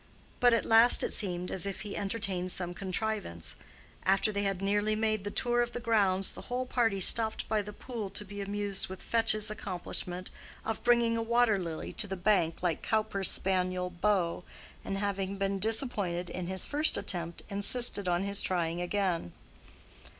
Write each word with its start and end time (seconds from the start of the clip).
But 0.39 0.55
at 0.55 0.65
last 0.65 1.03
it 1.03 1.13
seemed 1.13 1.51
as 1.51 1.67
if 1.67 1.81
he 1.81 1.95
entertained 1.95 2.51
some 2.51 2.73
contrivance. 2.73 3.55
After 4.03 4.31
they 4.31 4.41
had 4.41 4.59
nearly 4.59 4.95
made 4.95 5.23
the 5.23 5.29
tour 5.29 5.61
of 5.61 5.73
the 5.73 5.79
grounds, 5.79 6.31
the 6.31 6.41
whole 6.41 6.65
party 6.65 6.99
stopped 6.99 7.47
by 7.47 7.61
the 7.61 7.71
pool 7.71 8.09
to 8.09 8.25
be 8.25 8.41
amused 8.41 8.87
with 8.87 8.99
Fetch's 9.03 9.51
accomplishment 9.51 10.31
of 10.65 10.83
bringing 10.83 11.17
a 11.17 11.21
water 11.21 11.59
lily 11.59 11.93
to 11.93 12.07
the 12.07 12.17
bank 12.17 12.63
like 12.63 12.81
Cowper's 12.81 13.29
spaniel 13.29 13.91
Beau, 13.91 14.43
and 14.83 14.97
having 14.97 15.37
been 15.37 15.59
disappointed 15.59 16.31
in 16.31 16.47
his 16.47 16.65
first 16.65 16.97
attempt 16.97 17.43
insisted 17.49 18.07
on 18.07 18.23
his 18.23 18.41
trying 18.41 18.81
again. 18.81 19.33